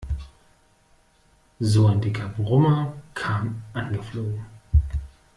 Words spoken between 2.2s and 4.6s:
Brummer kam angeflogen.